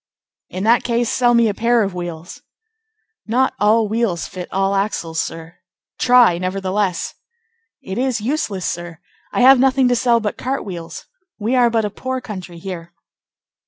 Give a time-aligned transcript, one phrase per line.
[0.49, 2.41] "In that case, sell me a pair of wheels."
[3.27, 5.57] "Not all wheels fit all axles, sir."
[5.99, 7.13] "Try, nevertheless."
[7.83, 8.97] "It is useless, sir.
[9.31, 11.05] I have nothing to sell but cart wheels.
[11.37, 12.95] We are but a poor country here."